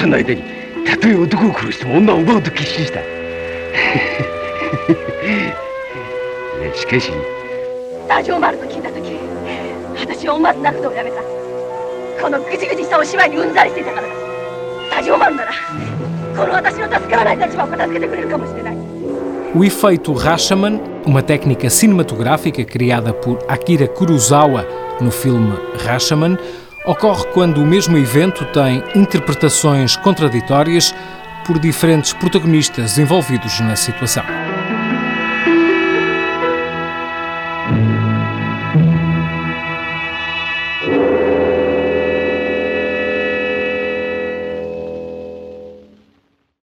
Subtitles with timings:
[0.00, 0.42] さんの間に
[0.86, 3.19] たとえ男を殺しても女を奪うと決心した。
[6.75, 7.11] しかし
[8.07, 9.17] 打上丸と聞いた時
[9.99, 11.21] 私は思わず泣くのをやめた
[12.21, 14.13] このぐじぐじしたお芝居にうんざりしていたからだ
[15.01, 15.51] 打上丸なら
[16.35, 18.75] この私の助からない立場を片付けてくれるかもしれない
[19.57, 24.65] O efeito Rashomon, uma técnica cinematográfica criada por Akira Kurosawa
[24.99, 26.37] no filme Rashomon,
[26.85, 30.93] ocorre quando o mesmo evento tem interpretações contraditórias
[31.44, 34.49] por diferentes protagonistas envolvidos na situação.